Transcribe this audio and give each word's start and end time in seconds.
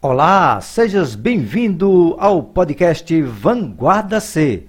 Olá, 0.00 0.60
sejas 0.60 1.16
bem-vindo 1.16 2.14
ao 2.20 2.40
podcast 2.40 3.20
Vanguarda 3.20 4.20
C. 4.20 4.62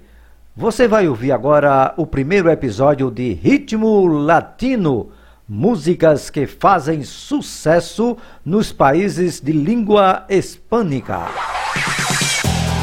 Você 0.56 0.88
vai 0.88 1.06
ouvir 1.06 1.30
agora 1.30 1.94
o 1.96 2.04
primeiro 2.04 2.50
episódio 2.50 3.12
de 3.12 3.34
Ritmo 3.34 4.08
Latino, 4.08 5.10
músicas 5.48 6.30
que 6.30 6.48
fazem 6.48 7.04
sucesso 7.04 8.16
nos 8.44 8.72
países 8.72 9.40
de 9.40 9.52
língua 9.52 10.26
hispânica. 10.28 11.28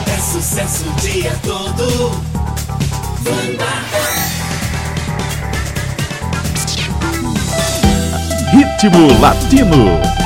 É 0.07 0.17
sucesso 0.17 0.89
o 0.89 0.95
dia 1.01 1.33
todo. 1.43 2.11
Vanguarda. 3.23 3.97
Ritmo 8.53 9.19
Latino. 9.19 10.16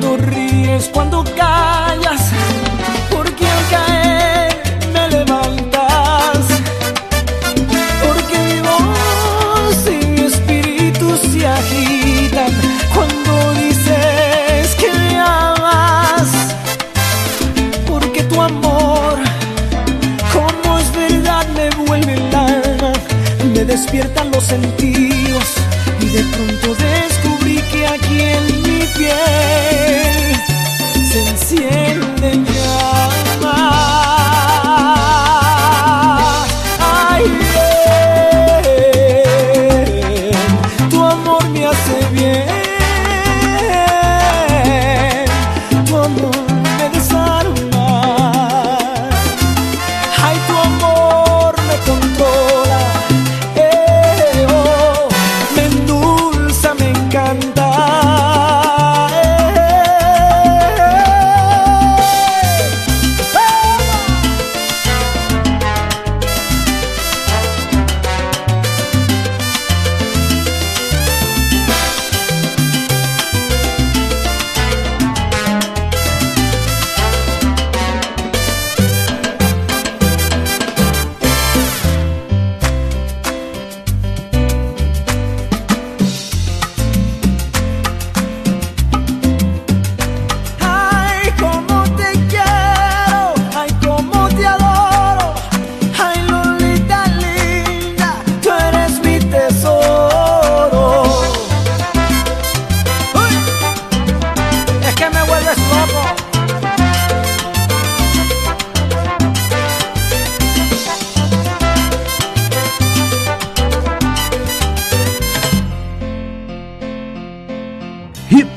cuando 0.00 0.16
ríes, 0.16 0.88
cuando 0.92 1.13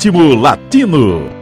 ritmo 0.08 0.36
latino. 0.42 1.37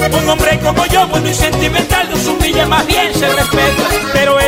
Un 0.00 0.28
hombre 0.30 0.58
como 0.60 0.86
yo, 0.86 1.06
bueno 1.08 1.28
y 1.28 1.34
sentimental, 1.34 2.08
nos 2.08 2.26
humilla, 2.26 2.66
más 2.66 2.86
bien 2.86 3.12
se 3.14 3.28
respeta. 3.28 3.82
Pero 4.14 4.39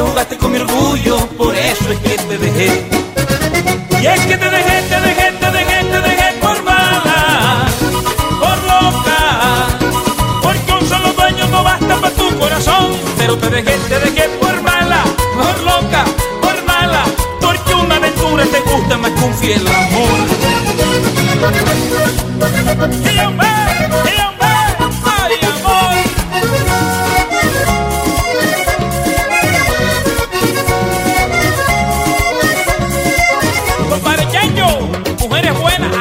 jugaste 0.00 0.36
con 0.36 0.52
mi 0.52 0.58
orgullo, 0.58 1.16
por 1.36 1.54
eso 1.54 1.90
es 1.90 1.98
que 1.98 2.16
te 2.16 2.38
dejé. 2.38 2.86
Y 4.00 4.06
es 4.06 4.20
que 4.26 4.36
te 4.36 4.50
dejé, 4.50 4.82
te 4.82 5.00
dejé, 5.00 5.32
te 5.32 5.50
dejé, 5.50 5.84
te 5.84 6.00
dejé 6.00 6.32
por 6.40 6.62
mala, 6.62 7.66
por 8.38 8.58
loca. 8.72 9.68
Porque 10.42 10.72
un 10.72 10.88
solo 10.88 11.12
dueño 11.14 11.48
no 11.48 11.64
basta 11.64 11.96
para 11.96 12.14
tu 12.14 12.38
corazón. 12.38 12.96
Pero 13.16 13.36
te 13.38 13.50
dejé, 13.50 13.76
te 13.88 13.98
dejé 13.98 14.28
por 14.40 14.62
mala, 14.62 15.02
por 15.34 15.60
loca, 15.62 16.04
por 16.42 16.64
mala. 16.64 17.04
Porque 17.40 17.74
una 17.74 17.96
aventura 17.96 18.44
te 18.44 18.60
gusta 18.60 18.98
más 18.98 19.10
que 19.10 19.24
un 19.24 19.34
fiel 19.34 19.66
amor. 19.66 20.18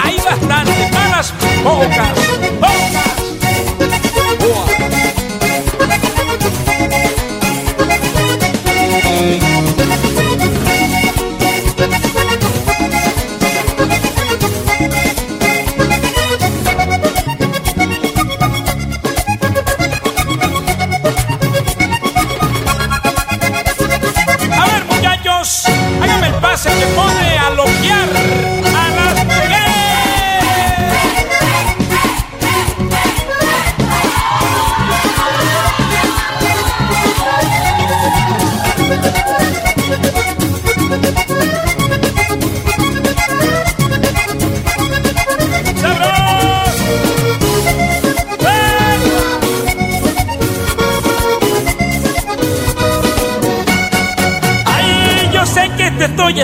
hay 0.08 0.18
bastante 0.18 0.90
malas 0.94 1.34
bocas. 1.64 2.27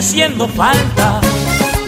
Haciendo 0.04 0.50
falta. 0.50 1.22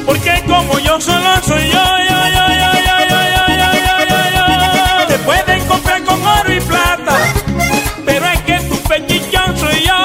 Porque 0.06 0.42
como 0.48 0.80
yo 0.80 1.02
solo 1.02 1.30
soy 1.46 1.68
yo, 1.68 1.86
yo, 2.10 2.20
yo, 2.36 2.44
yo, 2.58 2.70
yo, 2.88 2.98
yo, 3.12 3.20
yo, 3.34 3.68
yo, 3.82 3.98
yo, 4.08 5.00
yo. 5.02 5.08
Te 5.08 5.18
pueden 5.20 5.68
comprar 5.68 6.02
con 6.06 6.26
oro 6.26 6.54
y 6.54 6.62
plata. 6.62 7.18
Pero 8.06 8.26
es 8.26 8.42
que 8.44 8.58
tu 8.70 8.78
pechichón 8.88 9.58
soy 9.58 9.84
yo. 9.90 10.00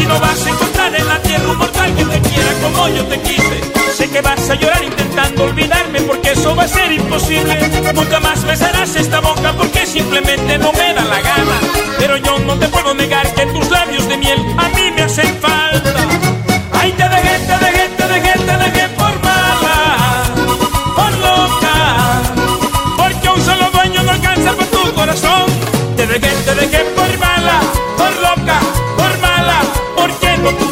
Y 0.00 0.06
no 0.06 0.18
vas 0.18 0.46
a 0.46 0.48
encontrar 0.48 0.94
en 0.94 1.06
la 1.06 1.18
tierra 1.18 1.46
un 1.50 1.58
mortal 1.58 1.94
que 1.94 2.04
te 2.06 2.20
quiera 2.20 2.52
como 2.62 2.88
yo 2.88 3.04
te 3.04 3.20
quise. 3.20 3.60
Sé 3.94 4.08
que 4.08 4.22
vas 4.22 4.48
a 4.48 4.54
llorar 4.54 4.82
intentando 4.82 5.44
olvidarme 5.44 6.00
porque 6.02 6.32
eso 6.32 6.56
va 6.56 6.62
a 6.62 6.68
ser 6.68 6.90
imposible. 6.90 7.54
Nunca 7.94 8.18
más 8.20 8.42
besarás 8.44 8.96
esta 8.96 9.20
boca 9.20 9.52
porque 9.52 9.84
simplemente 9.84 10.56
no 10.56 10.72
me 10.72 10.94
da 10.94 11.04
la 11.04 11.20
gana. 11.20 11.58
Pero 11.98 12.16
yo 12.16 12.38
no 12.38 12.58
te 12.58 12.66
puedo 12.68 12.94
negar 12.94 13.30
que 13.34 13.44
tus 13.44 13.70
labios 13.70 14.08
de 14.08 14.16
miel 14.16 14.40
a 14.56 14.68
mí 14.70 14.90
me 14.96 15.02
hacen 15.02 15.26
falta. 15.38 15.53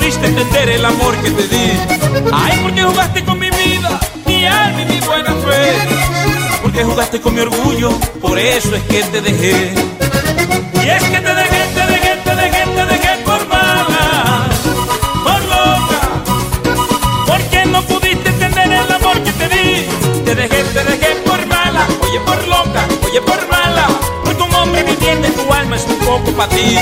Pudiste 0.02 0.26
entender 0.26 0.68
el 0.68 0.84
amor 0.84 1.16
que 1.18 1.30
te 1.30 1.46
di. 1.46 1.70
Ay, 2.32 2.58
porque 2.62 2.82
jugaste 2.82 3.24
con 3.24 3.38
mi 3.38 3.50
vida, 3.50 4.00
mi 4.26 4.44
alma 4.46 4.82
y 4.82 4.86
mi 4.86 5.00
buena 5.00 5.30
fe. 5.30 5.74
Porque 6.60 6.82
jugaste 6.82 7.20
con 7.20 7.34
mi 7.34 7.40
orgullo, 7.40 7.90
por 8.20 8.36
eso 8.36 8.74
es 8.74 8.82
que 8.82 9.02
te 9.04 9.20
dejé. 9.20 9.74
Y 10.82 10.88
es 10.88 11.04
que 11.04 11.20
te 11.20 11.34
dejé, 11.34 11.60
te 11.74 11.86
dejé, 11.86 12.16
te 12.16 12.34
dejé, 12.34 12.66
te 12.66 12.86
dejé 12.86 13.16
por 13.24 13.46
mala, 13.46 14.48
por 15.22 15.40
loca. 15.54 16.00
Porque 17.28 17.64
no 17.66 17.82
pudiste 17.82 18.28
entender 18.28 18.72
el 18.72 18.92
amor 18.92 19.22
que 19.22 19.32
te 19.32 19.48
di. 19.48 19.86
Te 20.24 20.34
dejé, 20.34 20.64
te 20.64 20.84
dejé 20.84 21.14
por 21.24 21.46
mala, 21.46 21.86
oye 22.00 22.20
por 22.26 22.48
loca, 22.48 22.88
oye 23.06 23.20
por 23.20 23.48
mala. 23.48 23.86
Porque 24.24 24.42
un 24.42 24.54
hombre 24.54 24.84
que 24.84 24.90
entiende 24.90 25.30
tu 25.30 25.52
alma 25.52 25.76
es 25.76 25.86
un 25.86 25.98
poco 25.98 26.32
para 26.32 26.48
ti. 26.48 26.76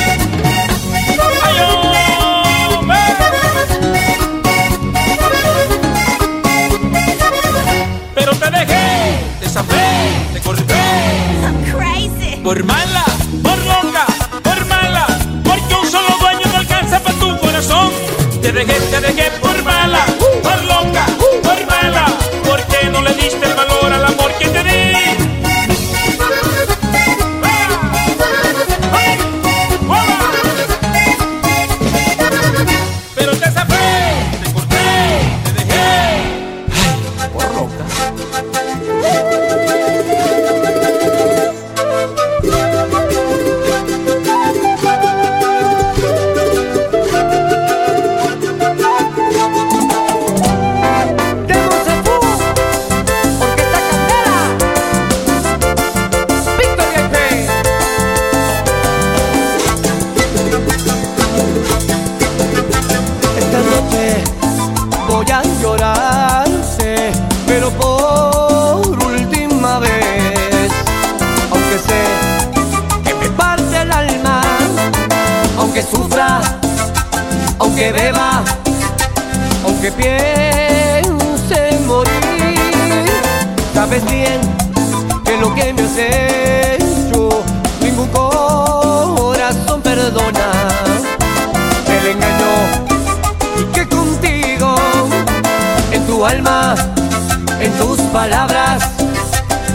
En 97.60 97.72
tus 97.78 98.00
palabras, 98.12 98.82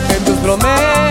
en 0.09 0.25
tus 0.25 0.35
promesas, 0.39 1.04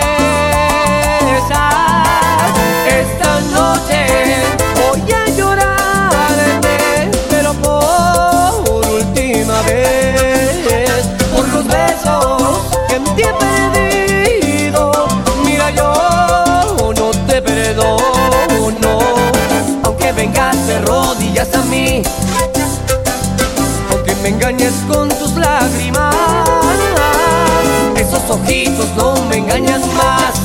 ojitos 28.35 28.93
no 28.95 29.15
me 29.25 29.37
engañan 29.37 29.81
más. 29.95 30.44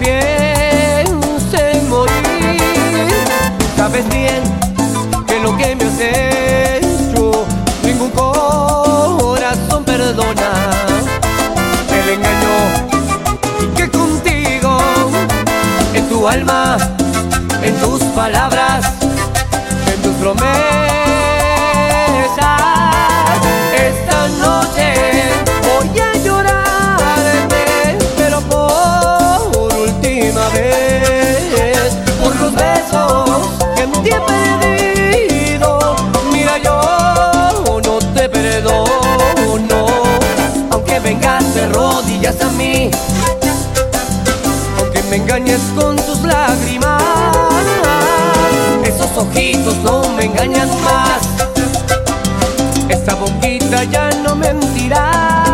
piense 0.00 1.72
en 1.72 1.88
morir. 1.88 2.58
Sabes 3.76 4.08
bien 4.08 4.42
que 5.26 5.38
lo 5.40 5.56
que 5.56 5.76
me 5.76 5.84
has 5.84 6.00
hecho, 6.00 7.46
ningún 7.84 8.10
corazón 8.10 9.84
perdona. 9.84 10.50
El 11.98 12.08
engaño 12.16 12.56
que 13.76 13.90
contigo, 13.90 14.78
en 15.94 16.08
tu 16.08 16.26
alma, 16.26 16.78
en 17.62 17.74
tus 17.76 18.02
palabras, 18.14 18.86
en 19.92 20.02
tus 20.02 20.14
promesas. 20.14 20.69
vengas 42.30 42.44
a 42.44 42.50
mí, 42.52 42.90
aunque 44.78 45.02
me 45.04 45.16
engañes 45.16 45.60
con 45.76 45.96
tus 45.96 46.20
lágrimas. 46.22 47.02
Esos 48.84 49.16
ojitos 49.16 49.76
no 49.78 50.08
me 50.10 50.26
engañan 50.26 50.68
más, 50.82 51.22
esta 52.88 53.14
boquita 53.14 53.84
ya 53.84 54.10
no 54.22 54.34
mentirá. 54.34 55.49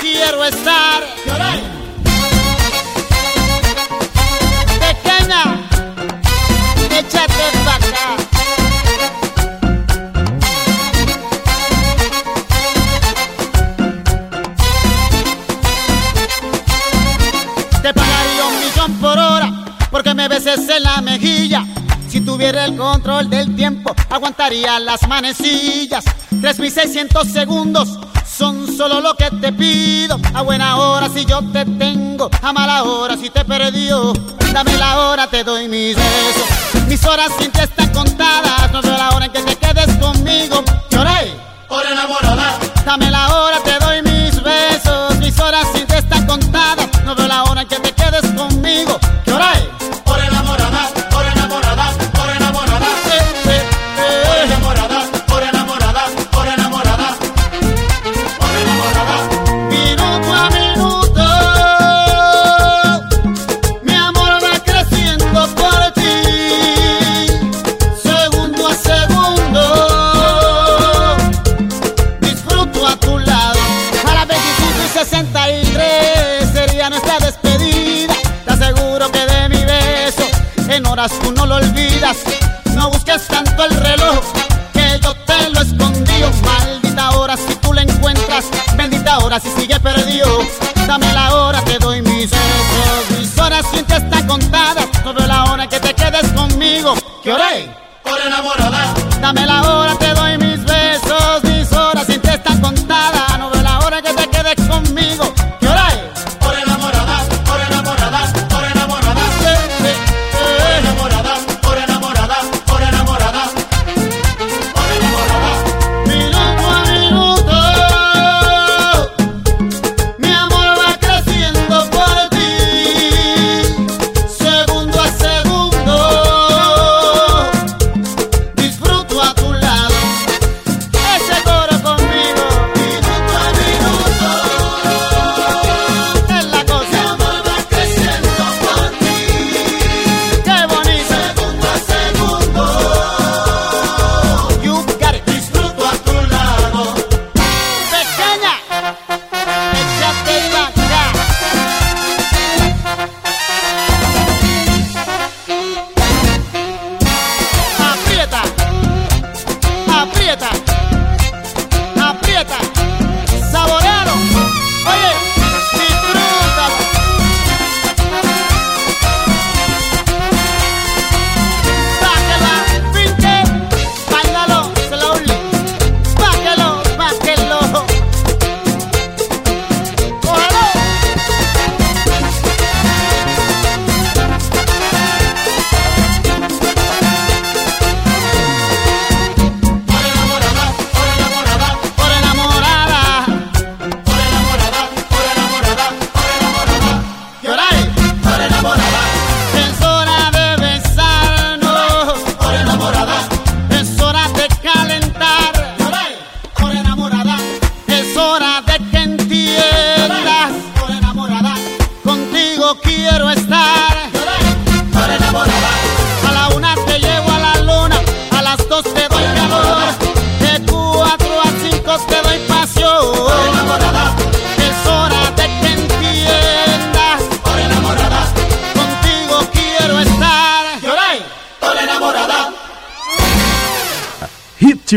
quiero 0.00 0.44
estar. 0.44 1.04
¡Lloré! 1.26 1.62
Pequeña, 4.80 5.42
échate 6.98 7.44
para 7.64 7.76
acá. 7.76 8.16
Te 17.82 17.94
pagaría 17.94 18.46
un 18.46 18.60
millón 18.60 18.92
por 19.00 19.18
hora 19.18 19.50
porque 19.90 20.14
me 20.14 20.28
beses 20.28 20.68
en 20.68 20.82
la 20.82 21.00
mejilla. 21.00 21.64
Si 22.08 22.20
tuviera 22.20 22.64
el 22.64 22.76
control 22.76 23.28
del 23.30 23.54
tiempo, 23.54 23.94
aguantaría 24.10 24.80
las 24.80 25.06
manecillas. 25.06 26.04
3600 26.40 27.28
segundos 27.28 27.97
Solo 28.78 29.00
lo 29.00 29.16
que 29.16 29.28
te 29.28 29.52
pido, 29.52 30.20
a 30.34 30.42
buena 30.42 30.76
hora 30.76 31.08
si 31.08 31.24
yo 31.24 31.42
te 31.52 31.64
tengo, 31.64 32.30
a 32.40 32.52
mala 32.52 32.84
hora 32.84 33.16
si 33.16 33.28
te 33.28 33.44
perdió. 33.44 34.12
Dame 34.52 34.78
la 34.78 35.00
hora, 35.00 35.26
te 35.26 35.42
doy 35.42 35.66
mis 35.66 35.96
besos. 35.96 36.86
Mis 36.86 37.04
horas 37.04 37.32
sin 37.40 37.50
te 37.50 37.64
están 37.64 37.92
contadas, 37.92 38.70
no 38.70 38.80
veo 38.80 38.96
la 38.96 39.10
hora 39.16 39.26
en 39.26 39.32
que 39.32 39.42
te 39.42 39.56
quedes 39.56 39.96
conmigo. 39.96 40.62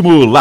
último 0.02 0.32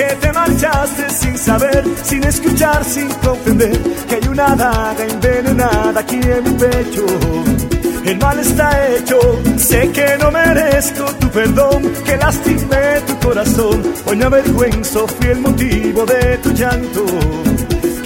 que 0.00 0.14
te 0.16 0.32
marchaste 0.32 1.10
sin 1.10 1.36
saber, 1.36 1.84
sin 2.02 2.24
escuchar, 2.24 2.82
sin 2.84 3.08
comprender 3.26 3.78
que 4.08 4.14
hay 4.14 4.28
una 4.28 4.56
daga 4.56 5.04
envenenada 5.04 6.00
aquí 6.00 6.20
en 6.36 6.42
mi 6.44 6.54
pecho. 6.58 7.04
El 8.06 8.18
mal 8.18 8.38
está 8.38 8.66
hecho, 8.88 9.18
sé 9.58 9.90
que 9.92 10.06
no 10.20 10.30
merezco 10.30 11.04
tu 11.20 11.28
perdón, 11.28 11.92
que 12.06 12.16
lastimé 12.16 12.86
tu 13.06 13.14
corazón. 13.26 13.82
Hoy 14.06 14.16
me 14.16 14.24
avergüenzo, 14.24 15.06
fui 15.06 15.28
el 15.28 15.40
motivo 15.40 16.06
de 16.06 16.38
tu 16.38 16.50
llanto, 16.52 17.04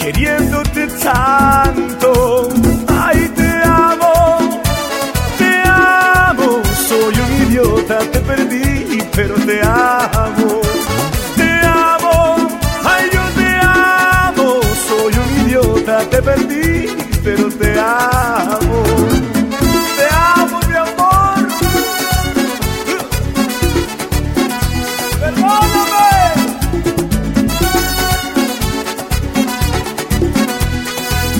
queriéndote 0.02 0.88
tanto. 0.88 2.48
Ay, 2.88 3.20
te 3.36 3.50
amo, 3.64 4.60
te 5.38 5.50
amo, 5.64 6.60
soy 6.88 7.14
un 7.24 7.30
idiota, 7.46 7.98
te 8.12 8.18
perdí, 8.18 8.98
pero 9.14 9.34
te 9.46 9.60
amo. 9.62 9.64
Te 9.64 9.68
amo, 9.68 11.03
te 16.02 16.20
perdí, 16.22 16.86
pero 17.22 17.48
te 17.50 17.78
amo. 17.78 18.82
Te 19.98 20.06
amo, 20.10 20.60
mi 20.68 20.74
amor. 20.74 21.48
Perdóname. 25.20 26.06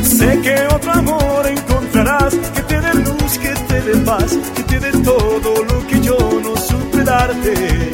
Sé 0.05 0.41
que 0.41 0.67
otro 0.75 0.93
amor 0.93 1.47
encontrarás 1.47 2.35
que 2.35 2.63
te 2.63 2.81
dé 2.81 2.95
luz, 2.95 3.39
que 3.39 3.55
te 3.69 3.81
dé 3.83 3.97
paz, 4.05 4.39
que 4.55 4.63
te 4.63 4.81
dé 4.81 4.93
todo 5.03 5.65
lo 5.65 5.87
que 5.89 6.01
yo 6.01 6.17
no 6.43 6.57
supe 6.57 7.03
darte. 7.03 7.91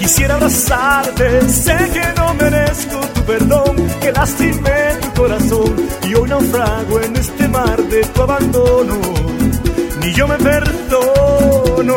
Quisiera 0.00 0.34
abrazarte, 0.34 1.48
sé 1.48 1.76
que 1.92 2.06
no 2.16 2.34
merezco 2.34 2.98
tu 3.14 3.22
perdón, 3.22 3.76
que 4.00 4.10
lastimé 4.10 5.01
y 5.22 6.14
hoy 6.14 6.28
naufrago 6.28 7.00
en 7.00 7.14
este 7.14 7.46
mar 7.46 7.80
de 7.80 8.02
tu 8.06 8.22
abandono. 8.22 9.00
Ni 10.00 10.12
yo 10.14 10.26
me 10.26 10.36
perdono. 10.36 11.94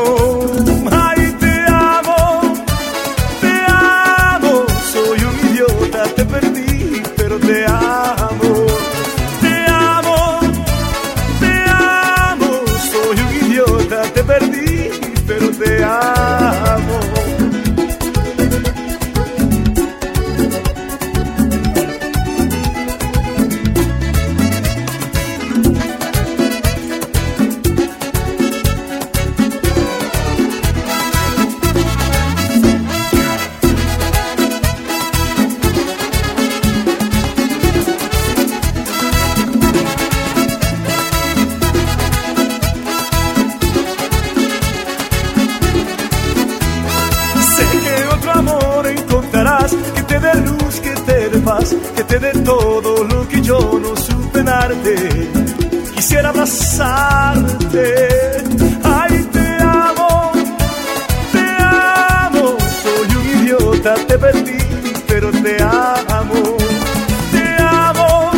Que 51.95 52.03
te 52.03 52.19
dé 52.19 52.31
todo 52.43 53.03
lo 53.03 53.27
que 53.27 53.41
yo 53.41 53.59
no 53.81 53.95
supe 53.95 54.43
darte. 54.43 54.95
Quisiera 55.95 56.29
abrazarte. 56.29 57.85
Ay, 58.83 59.27
te 59.31 59.47
amo, 59.61 60.31
te 61.31 61.45
amo. 61.59 62.57
Soy 62.83 63.09
un 63.19 63.25
idiota, 63.41 63.95
te 64.07 64.17
perdí, 64.17 64.57
pero 65.07 65.31
te 65.31 65.57
amo. 65.63 66.57
Te 67.31 67.45
amo, 67.59 68.31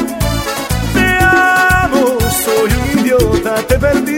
te 0.94 1.08
amo. 1.20 2.18
Soy 2.46 2.72
un 2.80 3.00
idiota, 3.00 3.56
te 3.68 3.78
perdí, 3.78 4.17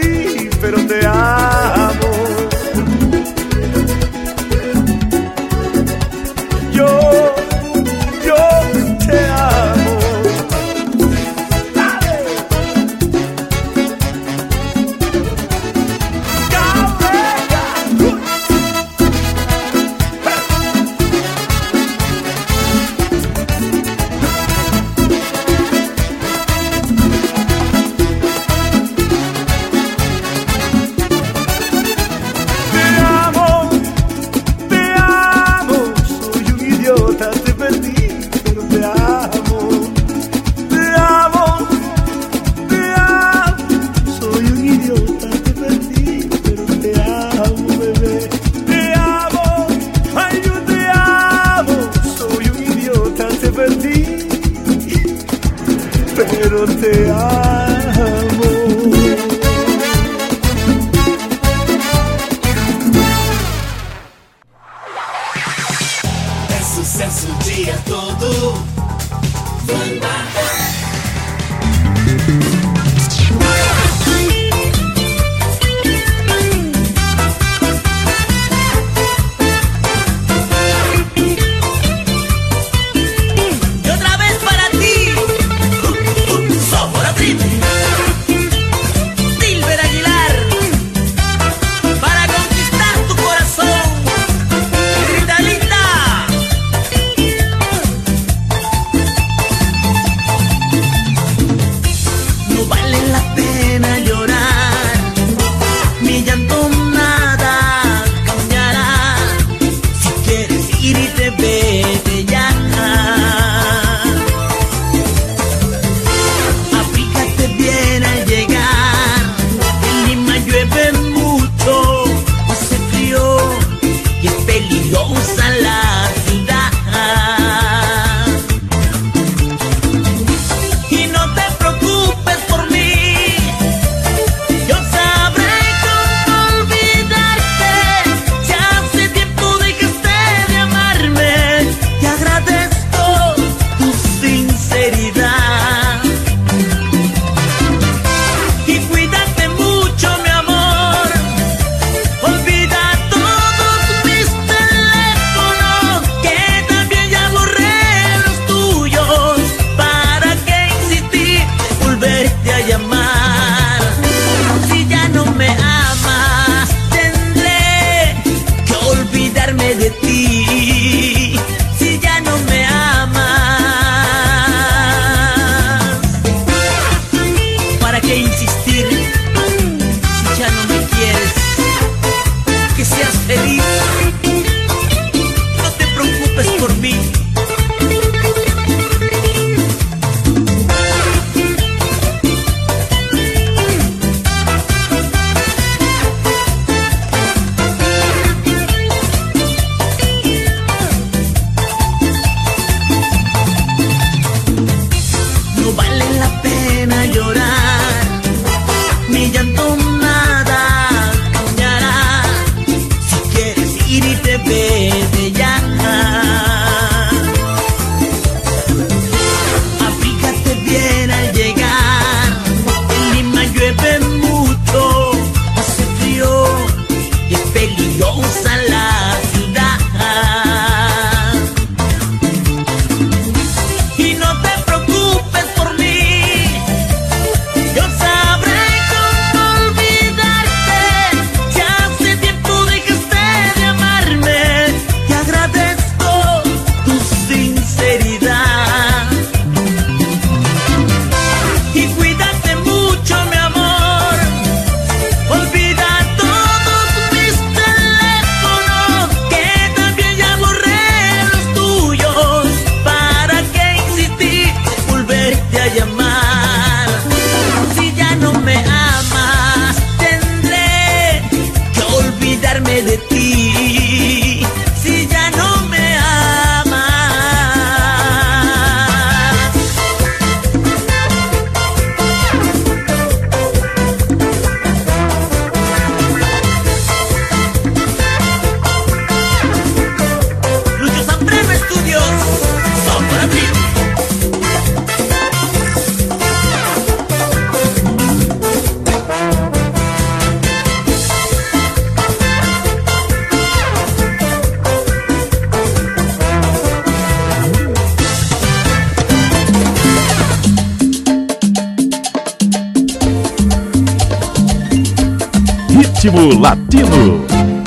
Ritmo 316.02 316.40
Latino. 316.40 317.59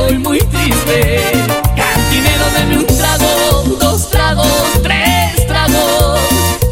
estoy 0.00 0.18
muy 0.18 0.38
triste. 0.38 1.32
Cantinero, 1.76 2.44
deme 2.56 2.78
un 2.78 2.86
trago, 2.86 3.76
dos 3.78 4.10
tragos, 4.10 4.46
tres 4.82 5.46
tragos. 5.46 6.20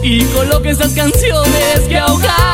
Y 0.02 0.24
coloque 0.26 0.70
esas 0.70 0.92
canciones 0.92 1.80
que 1.88 1.98
ahogan. 1.98 2.47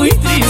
We. 0.00 0.08
triste. 0.08 0.49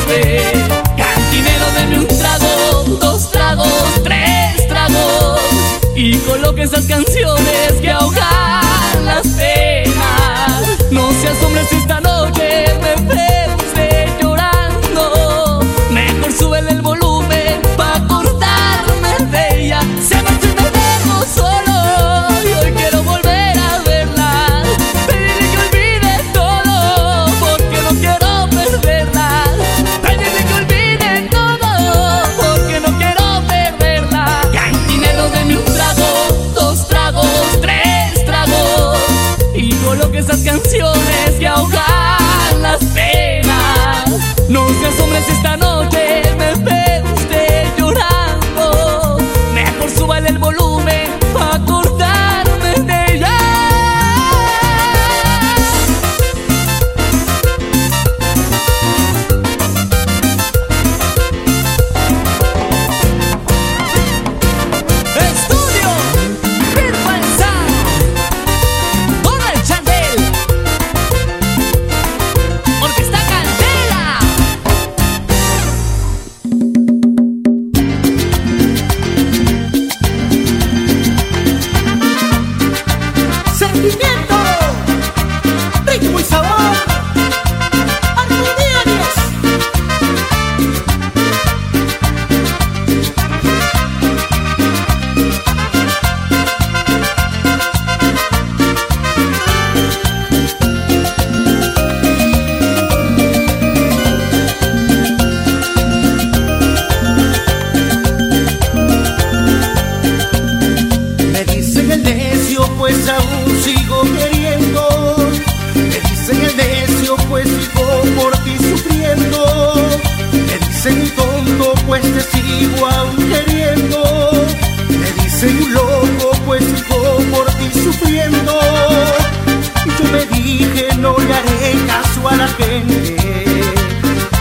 la 132.40 132.48
gente. 132.48 133.16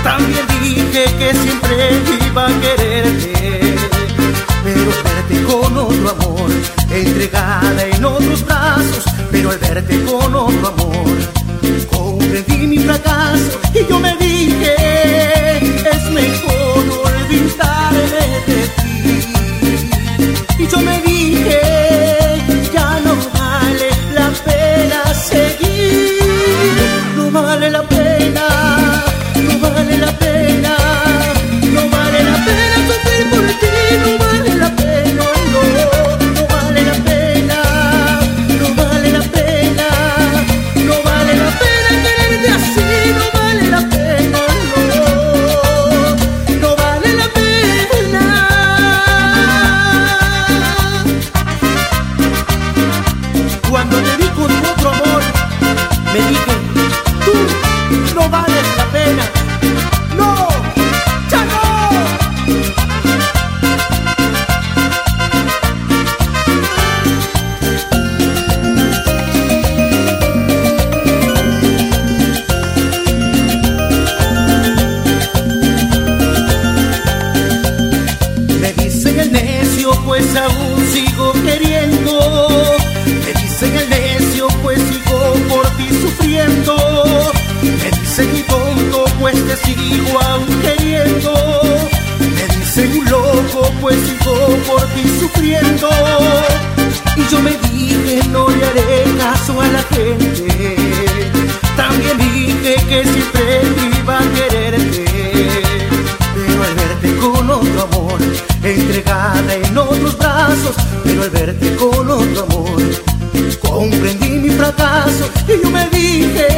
También 0.03 0.45
dije 0.61 1.03
que 1.19 1.33
siempre 1.33 2.01
iba 2.27 2.47
a 2.47 2.61
quererte, 2.61 3.75
pero 4.63 4.89
verte 5.07 5.43
con 5.43 5.77
otro 5.77 6.09
amor, 6.15 6.49
entregada 6.89 7.81
en 7.93 8.05
otros 8.05 8.45
brazos, 8.45 9.03
pero 9.31 9.51
al 9.51 9.57
verte 9.57 10.01
con 10.03 10.33
otro 10.33 10.67
amor, 10.75 11.17
comprendí 11.91 12.67
mi 12.67 12.77
fracaso 12.77 13.59
y 13.73 13.85
yo 13.89 13.99
me 13.99 14.15
dije 14.15 14.78
pero 111.19 111.23
al 111.23 111.29
verte 111.31 111.75
con 111.75 112.09
otro 112.09 112.43
amor. 112.43 112.81
Comprendí 113.61 114.29
mi 114.29 114.49
fracaso 114.49 115.29
y 115.47 115.63
yo 115.63 115.69
me 115.69 115.89
dije 115.89 116.48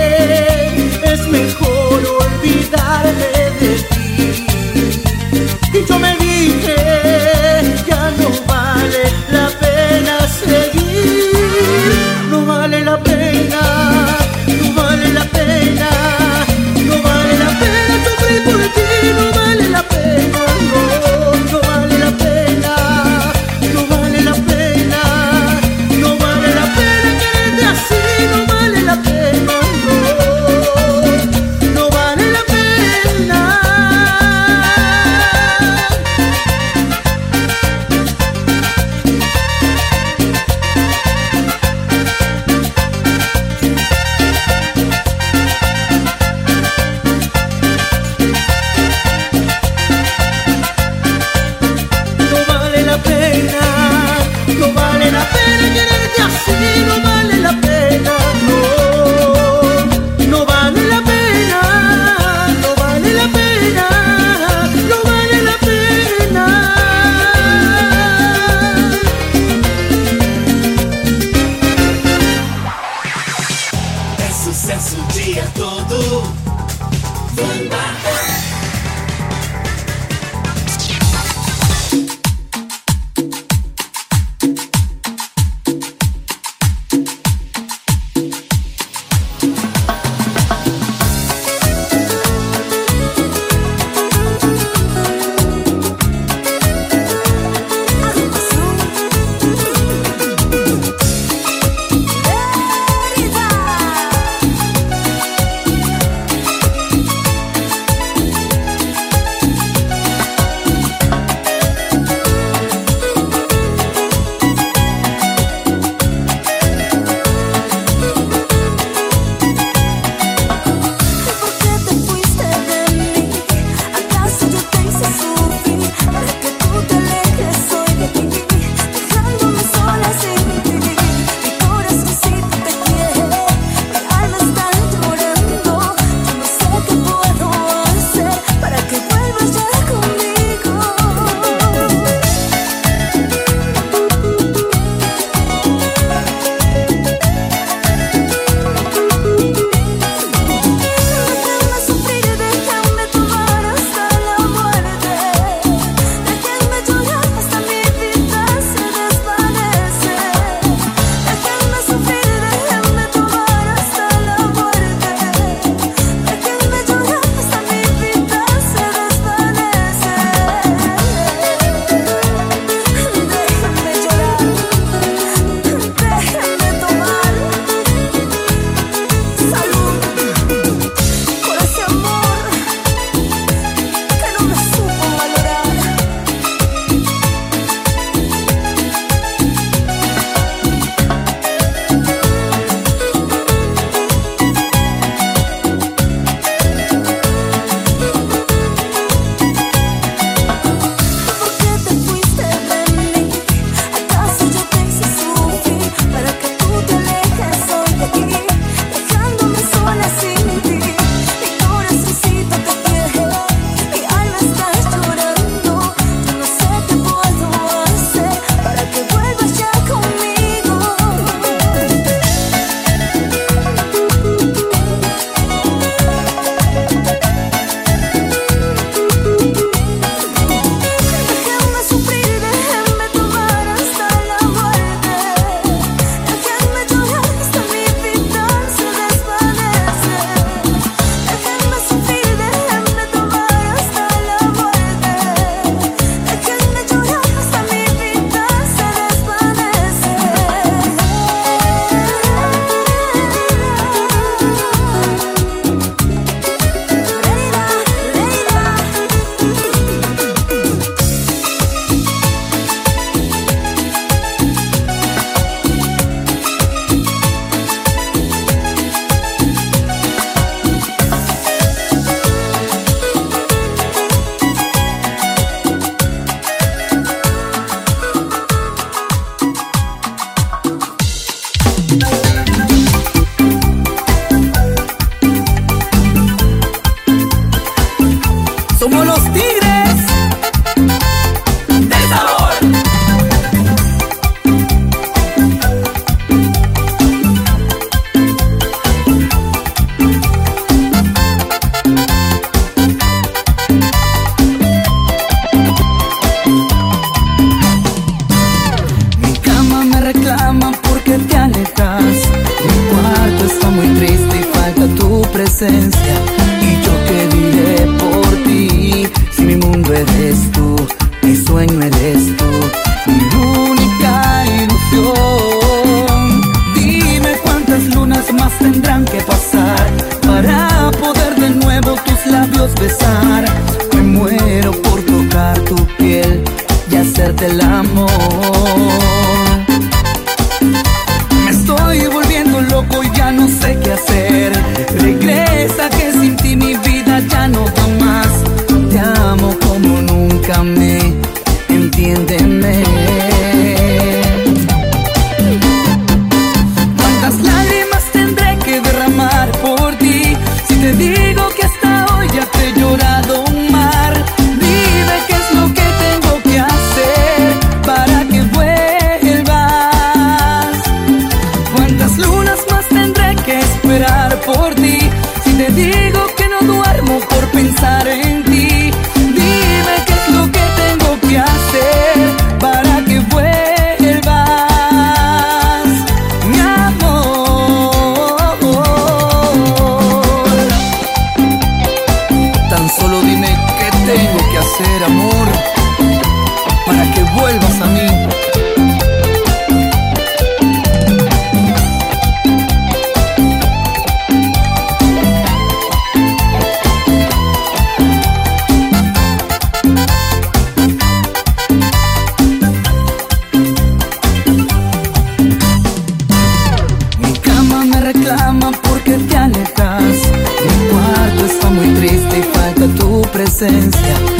sense. 423.61 423.95
Yeah. 424.01 424.30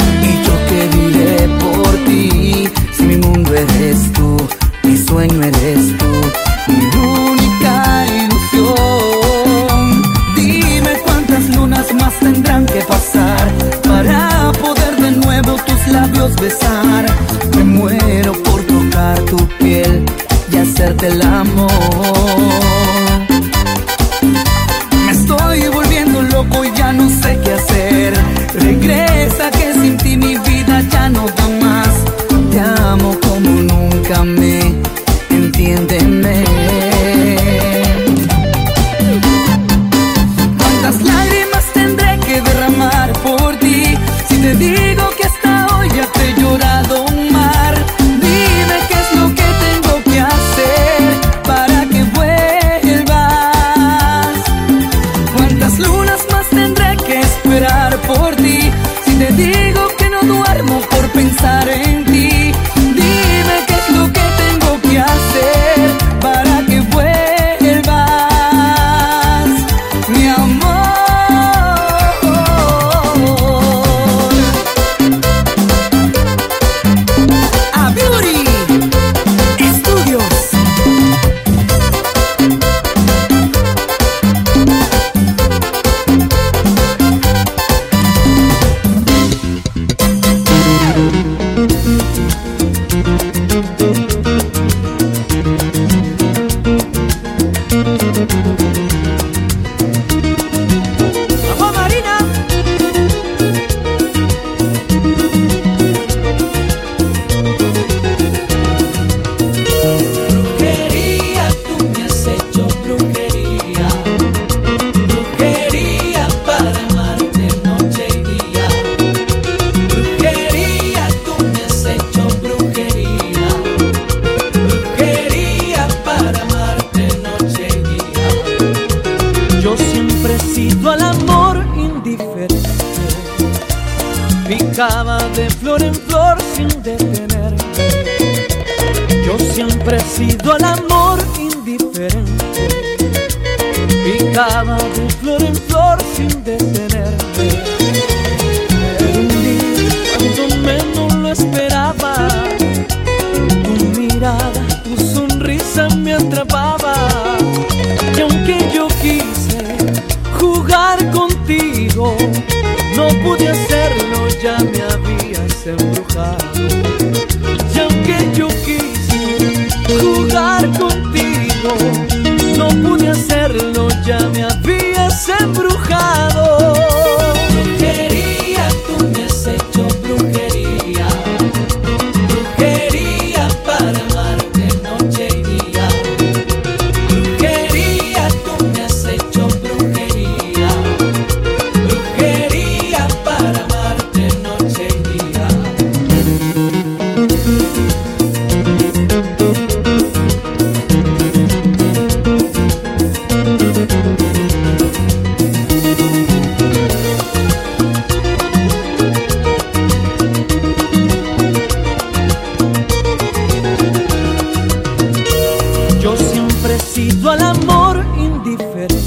siempre 216.62 216.76
he 216.76 216.80
sido 216.80 217.30
al 217.30 217.42
amor 217.42 218.04
indiferente. 218.16 219.00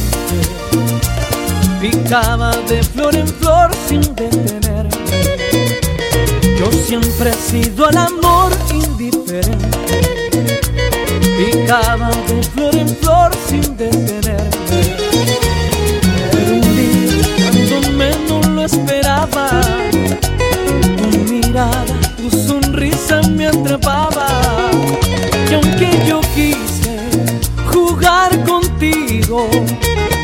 Picaba 1.79 2.51
de 2.67 2.83
flor 2.83 3.15
en 3.15 3.27
flor 3.27 3.71
sin 3.87 4.01
detenerme. 4.01 4.89
Yo 6.59 6.71
siempre 6.71 7.29
he 7.29 7.33
sido 7.33 7.85
al 7.85 7.97
amor 7.97 8.51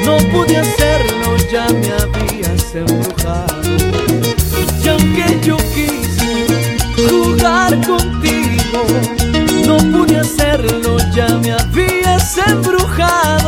No 0.05 0.17
pude 0.31 0.57
hacerlo, 0.57 1.37
ya 1.51 1.67
me 1.69 1.89
habías 2.01 2.75
embrujado. 2.75 3.61
Y 4.83 4.87
aunque 4.87 5.39
yo 5.43 5.57
quise 5.73 6.77
jugar 7.09 7.75
contigo, 7.85 8.85
no 9.65 9.77
pude 9.77 10.17
hacerlo, 10.19 10.97
ya 11.13 11.27
me 11.37 11.51
habías 11.53 12.37
embrujado. 12.47 13.40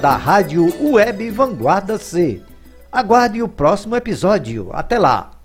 da 0.00 0.16
Rádio 0.16 0.66
Web 0.82 1.30
Vanguarda 1.30 1.98
C. 1.98 2.40
Aguarde 2.90 3.42
o 3.42 3.48
próximo 3.48 3.94
episódio. 3.94 4.70
Até 4.72 4.98
lá! 4.98 5.39